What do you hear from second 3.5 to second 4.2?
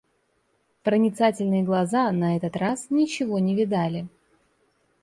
видали.